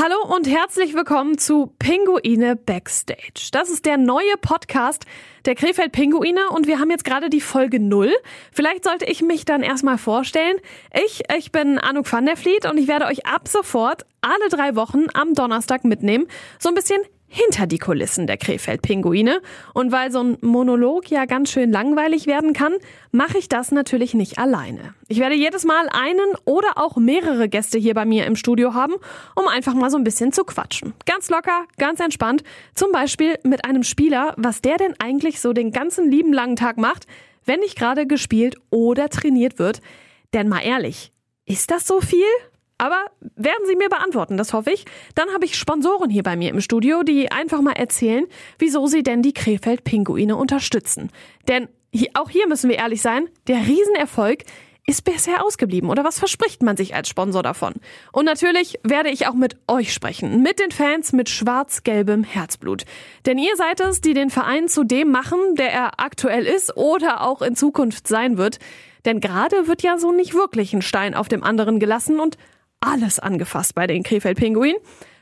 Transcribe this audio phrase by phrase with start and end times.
[0.00, 3.48] Hallo und herzlich willkommen zu Pinguine Backstage.
[3.50, 5.06] Das ist der neue Podcast
[5.44, 8.12] der Krefeld Pinguine und wir haben jetzt gerade die Folge 0.
[8.52, 10.54] Vielleicht sollte ich mich dann erstmal vorstellen.
[10.94, 14.76] Ich, ich bin Anouk van der Vliet und ich werde euch ab sofort alle drei
[14.76, 16.28] Wochen am Donnerstag mitnehmen,
[16.60, 19.40] so ein bisschen hinter die Kulissen der Krefeld-Pinguine.
[19.74, 22.72] Und weil so ein Monolog ja ganz schön langweilig werden kann,
[23.12, 24.94] mache ich das natürlich nicht alleine.
[25.08, 28.94] Ich werde jedes Mal einen oder auch mehrere Gäste hier bei mir im Studio haben,
[29.36, 30.94] um einfach mal so ein bisschen zu quatschen.
[31.06, 32.42] Ganz locker, ganz entspannt.
[32.74, 36.78] Zum Beispiel mit einem Spieler, was der denn eigentlich so den ganzen lieben langen Tag
[36.78, 37.06] macht,
[37.44, 39.80] wenn nicht gerade gespielt oder trainiert wird.
[40.34, 41.12] Denn mal ehrlich,
[41.46, 42.26] ist das so viel?
[42.78, 44.84] Aber werden Sie mir beantworten, das hoffe ich.
[45.16, 48.24] Dann habe ich Sponsoren hier bei mir im Studio, die einfach mal erzählen,
[48.58, 51.10] wieso sie denn die Krefeld-Pinguine unterstützen.
[51.48, 51.68] Denn
[52.14, 54.44] auch hier müssen wir ehrlich sein, der Riesenerfolg
[54.86, 57.74] ist bisher ausgeblieben oder was verspricht man sich als Sponsor davon?
[58.10, 62.84] Und natürlich werde ich auch mit euch sprechen, mit den Fans mit schwarz-gelbem Herzblut.
[63.26, 67.20] Denn ihr seid es, die den Verein zu dem machen, der er aktuell ist oder
[67.20, 68.60] auch in Zukunft sein wird.
[69.04, 72.38] Denn gerade wird ja so nicht wirklich ein Stein auf dem anderen gelassen und
[72.80, 74.78] alles angefasst bei den Krefeld Pinguinen.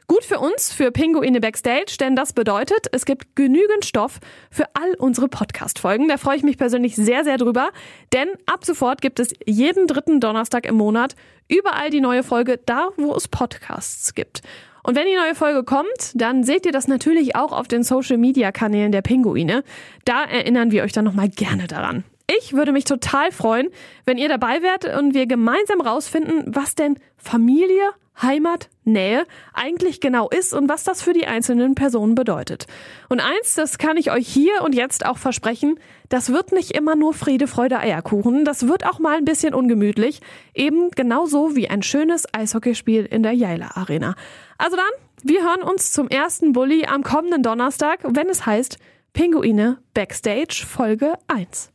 [0.08, 4.20] Gut für uns, für Pinguine Backstage, denn das bedeutet, es gibt genügend Stoff
[4.52, 6.06] für all unsere Podcast-Folgen.
[6.06, 7.70] Da freue ich mich persönlich sehr, sehr drüber,
[8.12, 11.16] denn ab sofort gibt es jeden dritten Donnerstag im Monat
[11.48, 14.42] überall die neue Folge, da wo es Podcasts gibt.
[14.84, 18.92] Und wenn die neue Folge kommt, dann seht ihr das natürlich auch auf den Social-Media-Kanälen
[18.92, 19.64] der Pinguine.
[20.04, 22.04] Da erinnern wir euch dann nochmal gerne daran.
[22.28, 23.68] Ich würde mich total freuen,
[24.04, 30.28] wenn ihr dabei wärt und wir gemeinsam rausfinden, was denn Familie, Heimat, Nähe eigentlich genau
[30.28, 32.66] ist und was das für die einzelnen Personen bedeutet.
[33.08, 36.96] Und eins, das kann ich euch hier und jetzt auch versprechen, das wird nicht immer
[36.96, 40.20] nur Friede, Freude, Eierkuchen, das wird auch mal ein bisschen ungemütlich,
[40.54, 44.14] eben genauso wie ein schönes Eishockeyspiel in der Jaila Arena.
[44.58, 44.86] Also dann,
[45.22, 48.78] wir hören uns zum ersten Bulli am kommenden Donnerstag, wenn es heißt
[49.12, 51.70] Pinguine Backstage Folge 1.